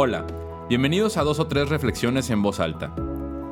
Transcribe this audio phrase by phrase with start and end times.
[0.00, 0.24] Hola,
[0.68, 2.94] bienvenidos a dos o tres reflexiones en voz alta.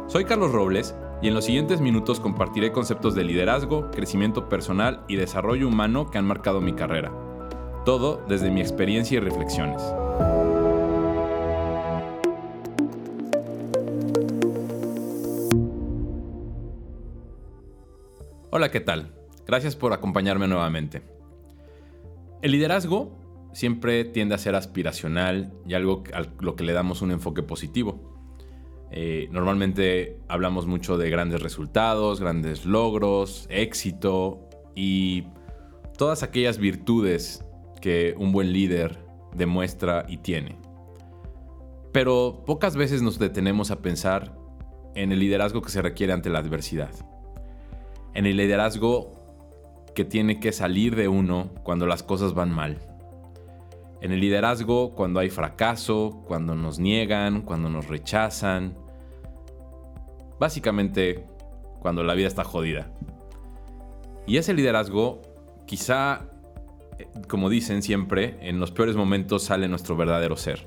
[0.07, 5.17] Soy Carlos Robles y en los siguientes minutos compartiré conceptos de liderazgo, crecimiento personal y
[5.17, 7.11] desarrollo humano que han marcado mi carrera.
[7.85, 9.83] Todo desde mi experiencia y reflexiones.
[18.53, 19.17] Hola, ¿qué tal?
[19.49, 21.03] Gracias por acompañarme nuevamente.
[22.41, 23.26] El liderazgo
[23.57, 28.15] siempre tiende a ser aspiracional y algo a lo que le damos un enfoque positivo.
[28.91, 35.25] Eh, normalmente hablamos mucho de grandes resultados, grandes logros, éxito y
[35.97, 37.45] todas aquellas virtudes
[37.81, 38.99] que un buen líder
[39.35, 40.59] demuestra y tiene.
[41.93, 44.37] Pero pocas veces nos detenemos a pensar
[44.95, 46.91] en el liderazgo que se requiere ante la adversidad
[48.17, 49.13] en el liderazgo
[49.95, 52.96] que tiene que salir de uno cuando las cosas van mal.
[54.01, 58.75] En el liderazgo cuando hay fracaso, cuando nos niegan, cuando nos rechazan.
[60.39, 61.25] Básicamente
[61.81, 62.91] cuando la vida está jodida.
[64.27, 65.23] Y ese liderazgo
[65.67, 66.23] quizá,
[66.99, 70.67] eh, como dicen siempre, en los peores momentos sale nuestro verdadero ser.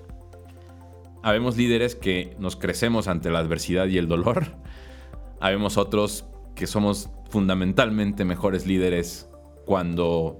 [1.22, 4.48] Habemos líderes que nos crecemos ante la adversidad y el dolor.
[5.42, 9.30] Habemos otros que somos fundamentalmente mejores líderes
[9.66, 10.40] cuando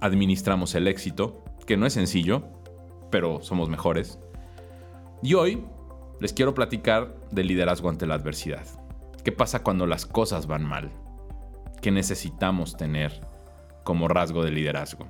[0.00, 2.44] administramos el éxito, que no es sencillo,
[3.10, 4.18] pero somos mejores.
[5.22, 5.62] Y hoy
[6.18, 8.64] les quiero platicar del liderazgo ante la adversidad.
[9.22, 10.90] ¿Qué pasa cuando las cosas van mal?
[11.82, 13.20] ¿Qué necesitamos tener
[13.84, 15.08] como rasgo de liderazgo?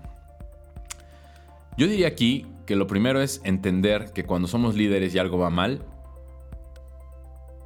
[1.76, 5.50] Yo diría aquí que lo primero es entender que cuando somos líderes y algo va
[5.50, 5.84] mal,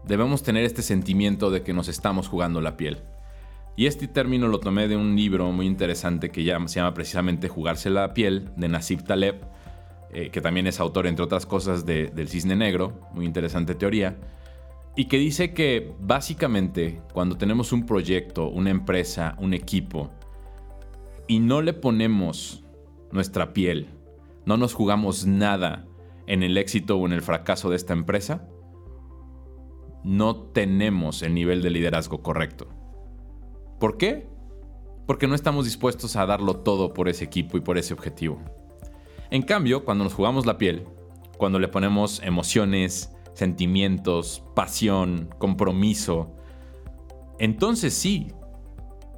[0.04, 2.98] debemos tener este sentimiento de que nos estamos jugando la piel.
[3.76, 7.88] Y este término lo tomé de un libro muy interesante que se llama precisamente Jugarse
[7.88, 9.46] la piel, de Nasib Taleb,
[10.12, 14.18] eh, que también es autor, entre otras cosas, de, del cisne negro, muy interesante teoría,
[14.94, 20.10] y que dice que básicamente cuando tenemos un proyecto, una empresa, un equipo,
[21.26, 22.62] y no le ponemos
[23.10, 23.88] nuestra piel,
[24.44, 25.86] no nos jugamos nada
[26.26, 28.46] en el éxito o en el fracaso de esta empresa,
[30.04, 32.68] no tenemos el nivel de liderazgo correcto.
[33.82, 34.28] ¿Por qué?
[35.08, 38.40] Porque no estamos dispuestos a darlo todo por ese equipo y por ese objetivo.
[39.32, 40.84] En cambio, cuando nos jugamos la piel,
[41.36, 46.32] cuando le ponemos emociones, sentimientos, pasión, compromiso,
[47.40, 48.28] entonces sí,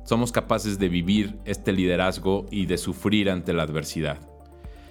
[0.05, 4.19] somos capaces de vivir este liderazgo y de sufrir ante la adversidad.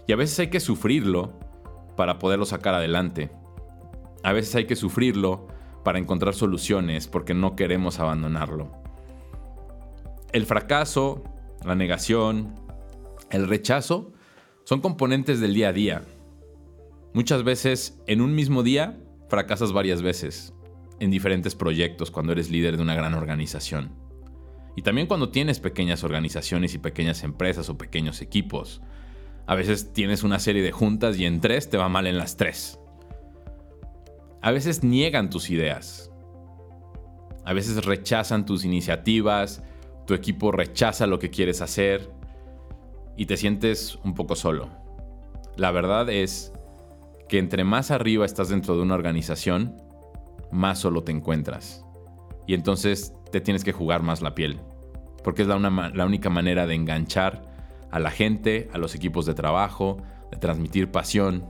[0.05, 1.39] Y a veces hay que sufrirlo
[1.97, 3.31] para poderlo sacar adelante.
[4.21, 5.47] A veces hay que sufrirlo
[5.83, 8.82] para encontrar soluciones porque no queremos abandonarlo.
[10.33, 11.23] El fracaso,
[11.63, 12.55] la negación,
[13.29, 14.13] el rechazo
[14.63, 16.01] son componentes del día a día.
[17.13, 18.97] Muchas veces en un mismo día
[19.29, 20.55] fracasas varias veces
[20.99, 23.91] en diferentes proyectos cuando eres líder de una gran organización.
[24.75, 28.81] Y también cuando tienes pequeñas organizaciones y pequeñas empresas o pequeños equipos.
[29.45, 32.37] A veces tienes una serie de juntas y en tres te va mal en las
[32.37, 32.79] tres.
[34.41, 36.09] A veces niegan tus ideas.
[37.45, 39.61] A veces rechazan tus iniciativas,
[40.05, 42.11] tu equipo rechaza lo que quieres hacer
[43.15, 44.69] y te sientes un poco solo.
[45.55, 46.51] La verdad es
[47.29, 49.81] que entre más arriba estás dentro de una organización,
[50.51, 51.85] más solo te encuentras.
[52.47, 54.59] Y entonces te tienes que jugar más la piel.
[55.23, 57.45] Porque es la, única manera de enganchar
[57.91, 59.97] a la gente, a los equipos de trabajo,
[60.31, 61.45] de transmitir pasión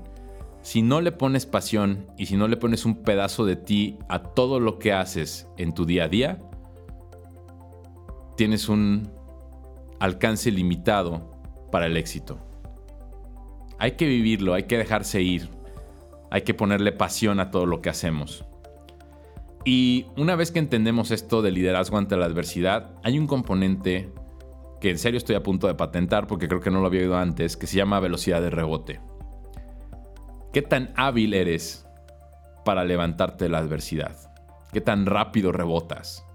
[0.63, 4.23] si no le pones pasión y si no le pones un pedazo de ti a
[4.23, 6.39] todo lo que haces en tu día a día,
[8.35, 9.11] tienes un
[9.99, 11.31] alcance limitado
[11.71, 12.39] para el éxito.
[13.79, 15.49] Hay que vivirlo, hay que dejarse ir,
[16.29, 18.45] hay que ponerle pasión a todo lo que hacemos.
[19.65, 24.11] Y una vez que entendemos esto del liderazgo ante la adversidad, hay un componente
[24.81, 27.17] que en serio estoy a punto de patentar porque creo que no lo había oído
[27.17, 28.99] antes, que se llama velocidad de rebote.
[30.51, 31.85] ¿Qué tan hábil eres
[32.65, 34.15] para levantarte de la adversidad?
[34.73, 36.25] ¿Qué tan rápido rebotas?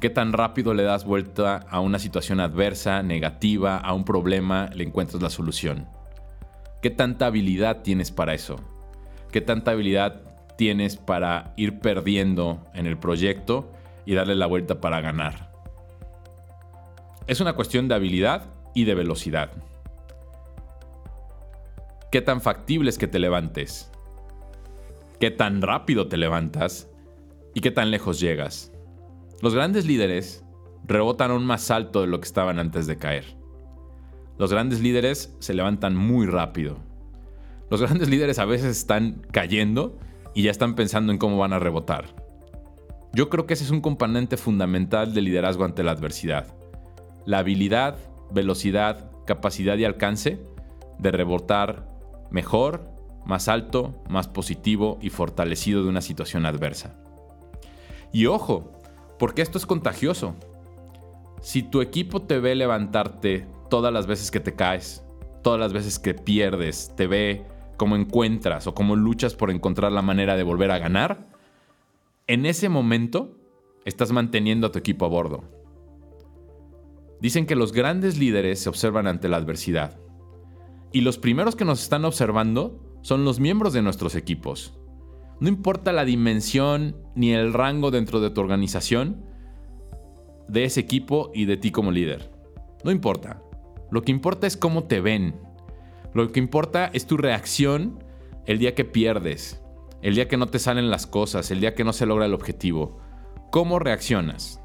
[0.00, 4.84] ¿Qué tan rápido le das vuelta a una situación adversa, negativa, a un problema, le
[4.84, 5.88] encuentras la solución?
[6.82, 8.60] ¿Qué tanta habilidad tienes para eso?
[9.32, 10.22] ¿Qué tanta habilidad
[10.56, 13.72] tienes para ir perdiendo en el proyecto
[14.06, 15.50] y darle la vuelta para ganar?
[17.26, 19.50] Es una cuestión de habilidad y de velocidad
[22.10, 23.90] qué tan factible es que te levantes,
[25.20, 26.88] qué tan rápido te levantas
[27.54, 28.72] y qué tan lejos llegas.
[29.40, 30.44] Los grandes líderes
[30.84, 33.36] rebotan aún más alto de lo que estaban antes de caer.
[34.36, 36.78] Los grandes líderes se levantan muy rápido.
[37.70, 39.96] Los grandes líderes a veces están cayendo
[40.34, 42.14] y ya están pensando en cómo van a rebotar.
[43.12, 46.54] Yo creo que ese es un componente fundamental del liderazgo ante la adversidad.
[47.24, 47.96] La habilidad,
[48.32, 50.40] velocidad, capacidad y alcance
[50.98, 51.88] de rebotar
[52.30, 52.90] mejor,
[53.24, 56.94] más alto, más positivo y fortalecido de una situación adversa.
[58.12, 58.77] Y ojo,
[59.18, 60.34] porque esto es contagioso.
[61.40, 65.04] Si tu equipo te ve levantarte todas las veces que te caes,
[65.42, 67.44] todas las veces que pierdes, te ve
[67.76, 71.26] cómo encuentras o cómo luchas por encontrar la manera de volver a ganar,
[72.26, 73.36] en ese momento
[73.84, 75.44] estás manteniendo a tu equipo a bordo.
[77.20, 79.98] Dicen que los grandes líderes se observan ante la adversidad.
[80.92, 84.77] Y los primeros que nos están observando son los miembros de nuestros equipos.
[85.40, 89.24] No importa la dimensión ni el rango dentro de tu organización,
[90.48, 92.30] de ese equipo y de ti como líder.
[92.84, 93.42] No importa.
[93.90, 95.34] Lo que importa es cómo te ven.
[96.14, 98.02] Lo que importa es tu reacción
[98.46, 99.62] el día que pierdes,
[100.02, 102.34] el día que no te salen las cosas, el día que no se logra el
[102.34, 102.98] objetivo.
[103.50, 104.60] ¿Cómo reaccionas?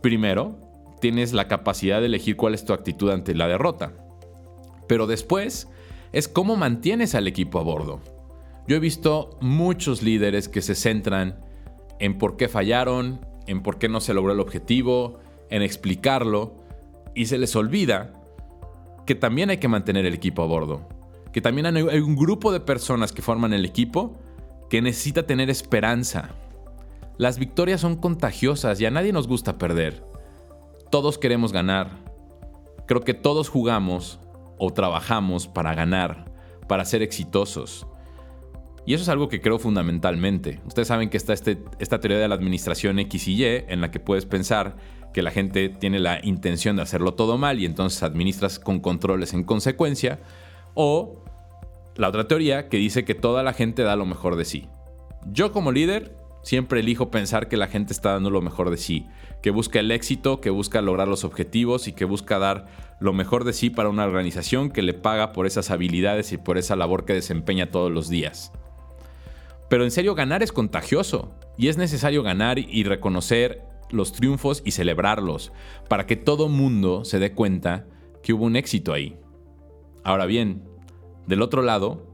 [0.00, 0.58] Primero,
[1.00, 3.92] tienes la capacidad de elegir cuál es tu actitud ante la derrota.
[4.86, 5.68] Pero después
[6.12, 8.00] es cómo mantienes al equipo a bordo.
[8.66, 11.40] Yo he visto muchos líderes que se centran
[11.98, 15.18] en por qué fallaron, en por qué no se logró el objetivo,
[15.50, 16.56] en explicarlo,
[17.14, 18.12] y se les olvida
[19.06, 20.88] que también hay que mantener el equipo a bordo,
[21.32, 24.18] que también hay un grupo de personas que forman el equipo
[24.70, 26.30] que necesita tener esperanza.
[27.18, 30.02] Las victorias son contagiosas y a nadie nos gusta perder.
[30.90, 31.90] Todos queremos ganar.
[32.86, 34.18] Creo que todos jugamos
[34.58, 36.32] o trabajamos para ganar,
[36.68, 37.86] para ser exitosos.
[38.84, 40.60] Y eso es algo que creo fundamentalmente.
[40.66, 43.90] Ustedes saben que está este, esta teoría de la administración X y Y en la
[43.90, 44.76] que puedes pensar
[45.12, 49.34] que la gente tiene la intención de hacerlo todo mal y entonces administras con controles
[49.34, 50.18] en consecuencia.
[50.74, 51.22] O
[51.94, 54.68] la otra teoría que dice que toda la gente da lo mejor de sí.
[55.26, 59.06] Yo como líder siempre elijo pensar que la gente está dando lo mejor de sí,
[59.42, 62.66] que busca el éxito, que busca lograr los objetivos y que busca dar
[62.98, 66.58] lo mejor de sí para una organización que le paga por esas habilidades y por
[66.58, 68.52] esa labor que desempeña todos los días.
[69.72, 74.72] Pero en serio, ganar es contagioso y es necesario ganar y reconocer los triunfos y
[74.72, 75.50] celebrarlos
[75.88, 77.86] para que todo mundo se dé cuenta
[78.22, 79.16] que hubo un éxito ahí.
[80.04, 80.62] Ahora bien,
[81.26, 82.06] del otro lado,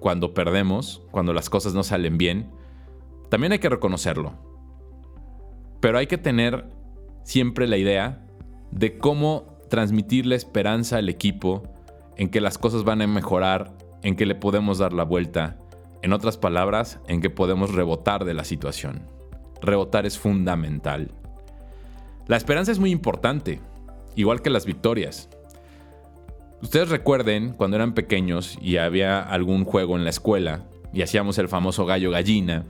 [0.00, 2.50] cuando perdemos, cuando las cosas no salen bien,
[3.28, 4.32] también hay que reconocerlo.
[5.78, 6.64] Pero hay que tener
[7.22, 8.26] siempre la idea
[8.72, 11.62] de cómo transmitirle esperanza al equipo
[12.16, 13.72] en que las cosas van a mejorar,
[14.02, 15.58] en que le podemos dar la vuelta
[16.04, 19.00] en otras palabras, en que podemos rebotar de la situación.
[19.62, 21.10] Rebotar es fundamental.
[22.26, 23.58] La esperanza es muy importante,
[24.14, 25.30] igual que las victorias.
[26.60, 31.48] Ustedes recuerden cuando eran pequeños y había algún juego en la escuela y hacíamos el
[31.48, 32.66] famoso gallo gallina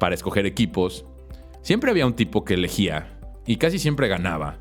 [0.00, 1.04] para escoger equipos,
[1.62, 3.16] siempre había un tipo que elegía
[3.46, 4.56] y casi siempre ganaba,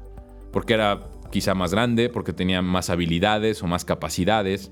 [0.51, 0.99] porque era
[1.31, 4.71] quizá más grande, porque tenía más habilidades o más capacidades.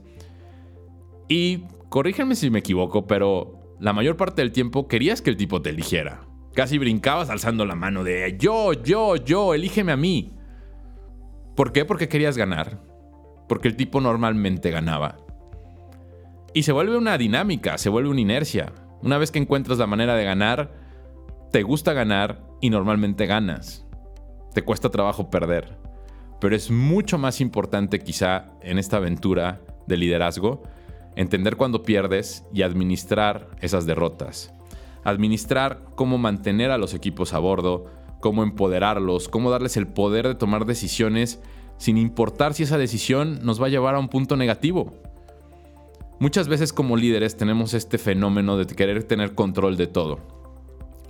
[1.28, 5.62] Y corríjanme si me equivoco, pero la mayor parte del tiempo querías que el tipo
[5.62, 6.22] te eligiera.
[6.56, 10.34] Casi brincabas alzando la mano de yo, yo, yo, elígeme a mí.
[11.56, 11.86] ¿Por qué?
[11.86, 12.82] Porque querías ganar.
[13.48, 15.18] Porque el tipo normalmente ganaba.
[16.56, 18.74] Y se vuelve una dinámica, se vuelve una inercia.
[19.04, 20.74] Una vez que encuentras la manera de ganar,
[21.52, 23.86] te gusta ganar y normalmente ganas.
[24.56, 25.78] Te cuesta trabajo perder.
[26.42, 30.64] Pero es mucho más importante quizá en esta aventura de liderazgo
[31.16, 34.54] entender cuando pierdes y administrar esas derrotas.
[35.04, 37.86] Administrar cómo mantener a los equipos a bordo,
[38.20, 41.42] cómo empoderarlos, cómo darles el poder de tomar decisiones
[41.78, 44.94] sin importar si esa decisión nos va a llevar a un punto negativo.
[46.20, 50.20] Muchas veces como líderes tenemos este fenómeno de querer tener control de todo.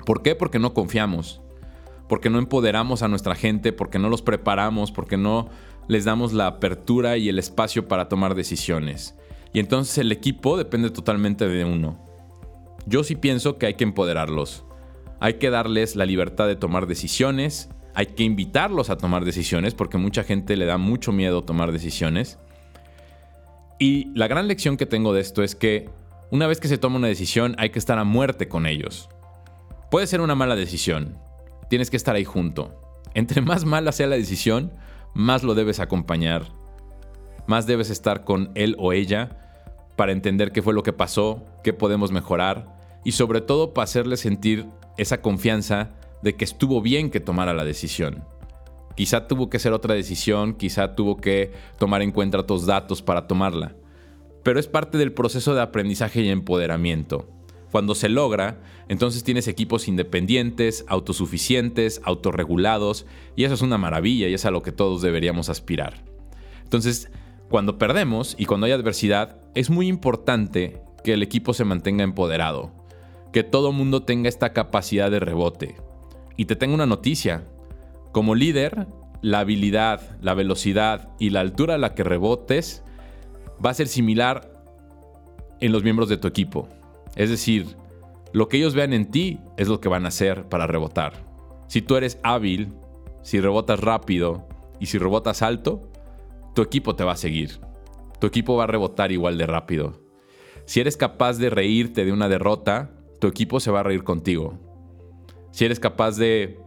[0.06, 0.34] ¿Por qué?
[0.34, 1.42] Porque no confiamos,
[2.10, 5.50] porque no empoderamos a nuestra gente, porque no los preparamos, porque no
[5.88, 9.16] les damos la apertura y el espacio para tomar decisiones.
[9.54, 12.04] Y entonces el equipo depende totalmente de uno.
[12.86, 14.66] Yo sí pienso que hay que empoderarlos.
[15.20, 17.70] Hay que darles la libertad de tomar decisiones.
[17.94, 22.40] Hay que invitarlos a tomar decisiones porque mucha gente le da mucho miedo tomar decisiones.
[23.80, 25.90] Y la gran lección que tengo de esto es que
[26.32, 29.08] una vez que se toma una decisión hay que estar a muerte con ellos.
[29.92, 31.18] Puede ser una mala decisión.
[31.70, 32.82] Tienes que estar ahí junto.
[33.14, 34.74] Entre más mala sea la decisión,
[35.14, 36.48] más lo debes acompañar.
[37.46, 39.43] Más debes estar con él o ella
[39.96, 44.18] para entender qué fue lo que pasó, qué podemos mejorar y sobre todo para hacerle
[44.18, 44.66] sentir
[44.98, 45.90] esa confianza
[46.22, 48.24] de que estuvo bien que tomara la decisión.
[48.96, 53.28] Quizá tuvo que ser otra decisión, quizá tuvo que tomar en cuenta otros datos para
[53.28, 53.76] tomarla,
[54.44, 57.28] pero es parte del proceso de aprendizaje y empoderamiento.
[57.72, 64.36] Cuando se logra, entonces tienes equipos independientes, autosuficientes, autorregulados, y eso es una maravilla y
[64.36, 66.04] es a lo que todos deberíamos aspirar.
[66.64, 67.10] Entonces,
[67.50, 72.72] cuando perdemos y cuando hay adversidad, es muy importante que el equipo se mantenga empoderado,
[73.32, 75.76] que todo mundo tenga esta capacidad de rebote.
[76.38, 77.44] Y te tengo una noticia,
[78.12, 78.88] como líder,
[79.22, 82.84] la habilidad, la velocidad y la altura a la que rebotes
[83.64, 84.52] va a ser similar
[85.60, 86.68] en los miembros de tu equipo.
[87.16, 87.76] Es decir,
[88.34, 91.14] lo que ellos vean en ti es lo que van a hacer para rebotar.
[91.68, 92.74] Si tú eres hábil,
[93.22, 94.48] si rebotas rápido
[94.80, 95.90] y si rebotas alto,
[96.54, 97.60] tu equipo te va a seguir.
[98.20, 100.02] Tu equipo va a rebotar igual de rápido.
[100.66, 104.60] Si eres capaz de reírte de una derrota, tu equipo se va a reír contigo.
[105.52, 106.60] Si eres capaz de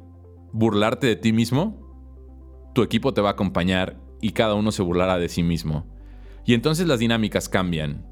[0.52, 1.86] burlarte de ti mismo,
[2.74, 5.86] tu equipo te va a acompañar y cada uno se burlará de sí mismo.
[6.44, 8.06] Y entonces las dinámicas cambian.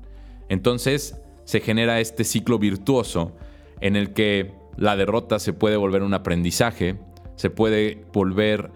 [0.49, 3.37] Entonces se genera este ciclo virtuoso
[3.81, 6.99] en el que la derrota se puede volver un aprendizaje,
[7.37, 8.71] se puede volver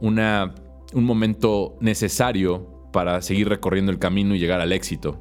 [0.00, 0.54] una,
[0.92, 5.20] un momento necesario para seguir recorriendo el camino y llegar al éxito.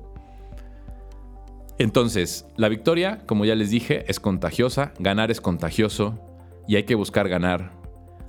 [1.80, 6.20] Entonces, la victoria, como ya les dije, es contagiosa, ganar es contagioso
[6.68, 7.72] y hay que buscar ganar.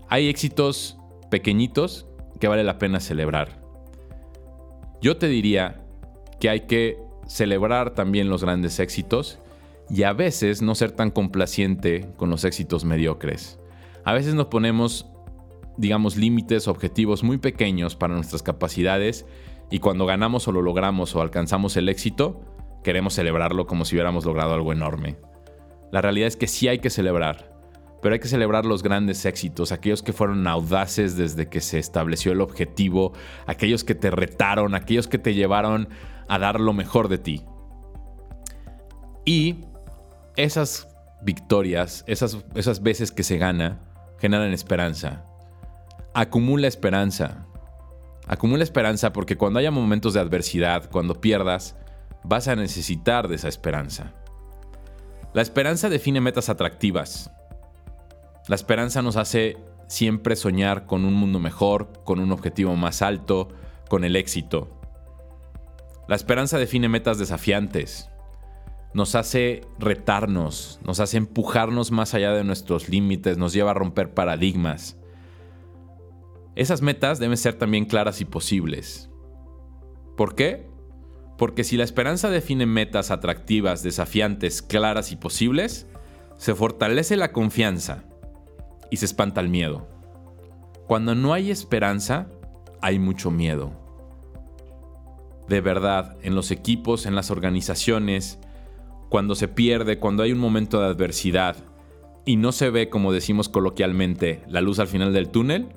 [0.08, 0.98] Hay éxitos
[1.30, 2.06] pequeñitos
[2.40, 3.60] que vale la pena celebrar.
[5.02, 5.84] Yo te diría
[6.40, 9.38] que hay que celebrar también los grandes éxitos
[9.90, 13.58] y a veces no ser tan complaciente con los éxitos mediocres.
[14.04, 15.06] A veces nos ponemos,
[15.76, 19.26] digamos, límites, objetivos muy pequeños para nuestras capacidades
[19.70, 22.40] y cuando ganamos o lo logramos o alcanzamos el éxito,
[22.82, 25.16] queremos celebrarlo como si hubiéramos logrado algo enorme.
[25.90, 27.50] La realidad es que sí hay que celebrar,
[28.02, 32.32] pero hay que celebrar los grandes éxitos, aquellos que fueron audaces desde que se estableció
[32.32, 33.12] el objetivo,
[33.46, 35.88] aquellos que te retaron, aquellos que te llevaron
[36.28, 37.42] a dar lo mejor de ti.
[39.24, 39.64] Y
[40.36, 40.88] esas
[41.22, 43.80] victorias, esas, esas veces que se gana,
[44.18, 45.24] generan esperanza.
[46.16, 47.44] Acumula esperanza.
[48.28, 51.74] Acumula esperanza porque cuando haya momentos de adversidad, cuando pierdas,
[52.22, 54.12] vas a necesitar de esa esperanza.
[55.32, 57.32] La esperanza define metas atractivas.
[58.46, 59.56] La esperanza nos hace
[59.88, 63.48] siempre soñar con un mundo mejor, con un objetivo más alto,
[63.88, 64.68] con el éxito.
[66.06, 68.08] La esperanza define metas desafiantes.
[68.92, 74.14] Nos hace retarnos, nos hace empujarnos más allá de nuestros límites, nos lleva a romper
[74.14, 74.96] paradigmas.
[76.56, 79.10] Esas metas deben ser también claras y posibles.
[80.16, 80.68] ¿Por qué?
[81.36, 85.86] Porque si la esperanza define metas atractivas, desafiantes, claras y posibles,
[86.38, 88.04] se fortalece la confianza
[88.90, 89.88] y se espanta el miedo.
[90.86, 92.28] Cuando no hay esperanza,
[92.80, 93.84] hay mucho miedo
[95.48, 98.38] de verdad en los equipos, en las organizaciones,
[99.08, 101.56] cuando se pierde, cuando hay un momento de adversidad
[102.24, 105.68] y no se ve, como decimos coloquialmente, la luz al final del túnel,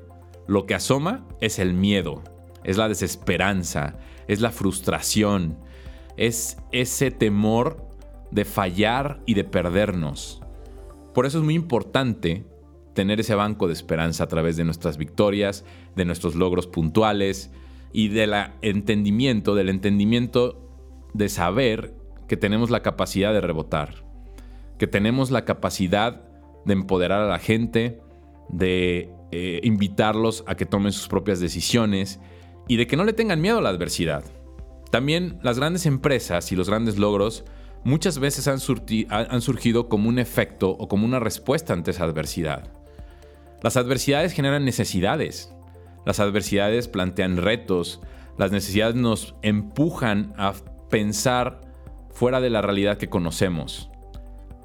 [0.48, 2.24] lo que asoma es el miedo,
[2.64, 5.58] es la desesperanza, es la frustración,
[6.16, 7.86] es ese temor
[8.32, 10.42] de fallar y de perdernos.
[11.14, 12.46] Por eso es muy importante
[12.94, 15.64] tener ese banco de esperanza a través de nuestras victorias,
[15.96, 17.52] de nuestros logros puntuales,
[17.94, 20.62] y del entendimiento, del entendimiento
[21.14, 21.94] de saber
[22.28, 24.04] que tenemos la capacidad de rebotar,
[24.78, 26.24] que tenemos la capacidad
[26.66, 28.00] de empoderar a la gente,
[28.50, 32.20] de eh, invitarlos a que tomen sus propias decisiones
[32.68, 34.24] y de que no le tengan miedo a la adversidad.
[34.92, 37.44] También las grandes empresas y los grandes logros
[37.84, 38.60] muchas veces han,
[39.10, 42.72] han surgido como un efecto o como una respuesta ante esa adversidad.
[43.62, 45.54] Las adversidades generan necesidades,
[46.06, 48.02] las adversidades plantean retos,
[48.38, 50.54] las necesidades nos empujan a
[50.90, 51.62] pensar
[52.12, 53.90] fuera de la realidad que conocemos.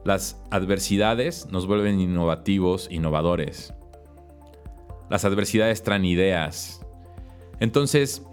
[0.04, 3.74] Las adversidades nos vuelven innovativos, innovadores.
[5.12, 6.84] Las adversidades traen ideas.
[7.60, 8.24] Entonces,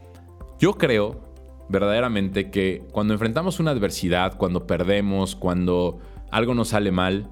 [0.57, 1.21] yo creo
[1.69, 5.99] verdaderamente que cuando enfrentamos una adversidad, cuando perdemos, cuando
[6.31, 7.29] algo nos sale mal,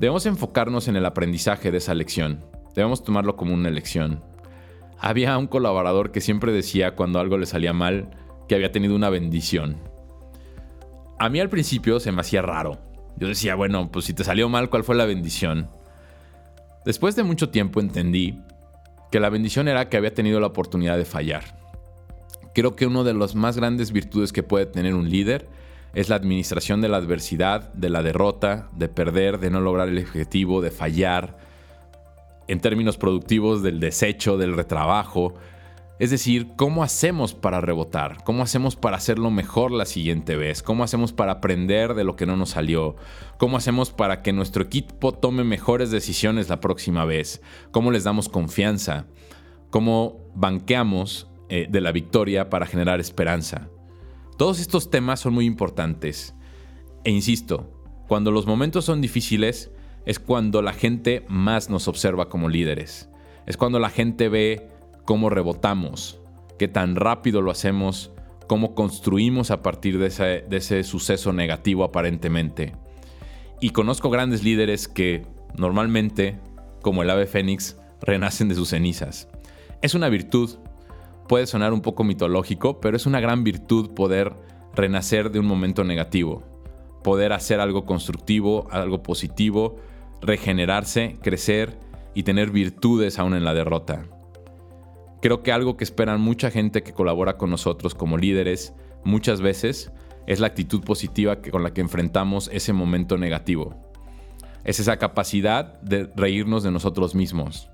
[0.00, 2.44] debemos enfocarnos en el aprendizaje de esa lección.
[2.74, 4.20] Debemos tomarlo como una lección
[4.98, 8.10] había un colaborador que siempre decía cuando algo le salía mal
[8.48, 9.76] que había tenido una bendición.
[11.18, 12.78] A mí al principio se me hacía raro.
[13.16, 15.68] Yo decía, bueno, pues si te salió mal, ¿cuál fue la bendición?
[16.84, 18.38] Después de mucho tiempo entendí
[19.10, 21.58] que la bendición era que había tenido la oportunidad de fallar.
[22.54, 25.48] Creo que una de las más grandes virtudes que puede tener un líder
[25.94, 29.98] es la administración de la adversidad, de la derrota, de perder, de no lograr el
[29.98, 31.38] objetivo, de fallar,
[32.48, 35.34] en términos productivos del desecho, del retrabajo.
[35.98, 38.22] Es decir, ¿cómo hacemos para rebotar?
[38.24, 40.62] ¿Cómo hacemos para hacerlo mejor la siguiente vez?
[40.62, 42.96] ¿Cómo hacemos para aprender de lo que no nos salió?
[43.38, 47.40] ¿Cómo hacemos para que nuestro equipo tome mejores decisiones la próxima vez?
[47.70, 49.06] ¿Cómo les damos confianza?
[49.70, 53.70] ¿Cómo banqueamos eh, de la victoria para generar esperanza?
[54.36, 56.34] Todos estos temas son muy importantes.
[57.04, 57.72] E insisto,
[58.06, 59.70] cuando los momentos son difíciles
[60.04, 63.08] es cuando la gente más nos observa como líderes.
[63.46, 64.75] Es cuando la gente ve
[65.06, 66.20] cómo rebotamos,
[66.58, 68.10] qué tan rápido lo hacemos,
[68.46, 70.06] cómo construimos a partir de
[70.56, 72.74] ese, suceso negativo aparentemente.
[73.60, 75.24] Y conozco grandes líderes que
[75.56, 76.38] normalmente,
[76.82, 79.28] como el ave fénix, renacen de sus cenizas.
[79.80, 80.56] Es una virtud,
[81.28, 84.34] puede sonar un poco mitológico, pero es una gran virtud poder
[84.74, 86.42] renacer de un momento negativo,
[87.02, 89.76] poder hacer algo constructivo, algo positivo,
[90.20, 91.78] regenerarse, crecer
[92.14, 94.06] y tener virtudes aún en la derrota.
[95.26, 99.90] Creo que algo que esperan mucha gente que colabora con nosotros como líderes muchas veces
[100.28, 103.74] es la actitud positiva con la que enfrentamos ese momento negativo.
[104.62, 107.68] Es esa capacidad de reírnos de nosotros mismos,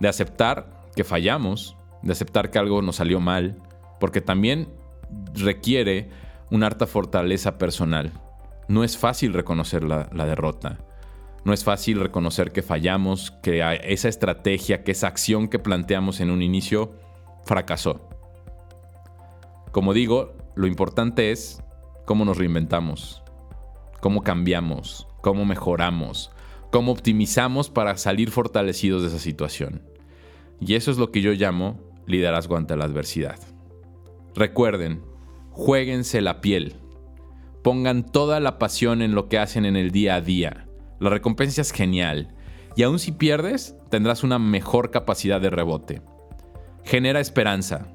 [0.00, 3.54] de aceptar que fallamos, de aceptar que algo nos salió mal,
[4.00, 4.66] porque también
[5.34, 6.08] requiere
[6.50, 8.10] una harta fortaleza personal.
[8.66, 10.80] No es fácil reconocer la, la derrota.
[11.44, 16.30] No es fácil reconocer que fallamos, que esa estrategia, que esa acción que planteamos en
[16.30, 16.92] un inicio
[17.44, 18.08] fracasó.
[19.72, 21.62] Como digo, lo importante es
[22.04, 23.22] cómo nos reinventamos,
[24.00, 26.30] cómo cambiamos, cómo mejoramos,
[26.70, 29.82] cómo optimizamos para salir fortalecidos de esa situación.
[30.60, 33.38] Y eso es lo que yo llamo liderazgo ante la adversidad.
[34.34, 35.02] Recuerden,
[35.50, 36.76] jueguense la piel,
[37.62, 40.67] pongan toda la pasión en lo que hacen en el día a día
[40.98, 42.28] la recompensa es genial.
[42.76, 46.02] Y aun si pierdes, tendrás una mejor capacidad de rebote.
[46.84, 47.88] Genera esperanza.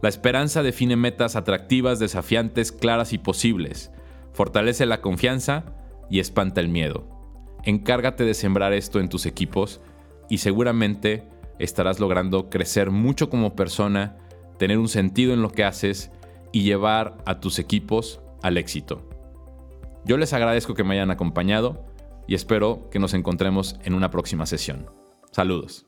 [0.00, 3.90] La esperanza define metas atractivas, desafiantes, claras y posibles.
[4.32, 5.64] Fortalece la confianza
[6.10, 7.08] y espanta el miedo.
[7.64, 9.80] Encárgate de sembrar esto en tus equipos
[10.28, 11.28] y seguramente
[11.58, 14.16] estarás logrando crecer mucho como persona,
[14.58, 16.10] tener un sentido en lo que haces
[16.50, 19.08] y llevar a tus equipos al éxito.
[20.04, 21.86] Yo les agradezco que me hayan acompañado
[22.26, 24.86] y espero que nos encontremos en una próxima sesión.
[25.30, 25.86] Saludos.